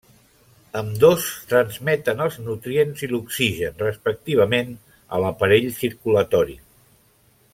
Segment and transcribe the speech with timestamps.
[0.79, 4.73] Ambdós transmeten els nutrients i l'oxigen, respectivament,
[5.17, 6.57] a l'aparell circulatori.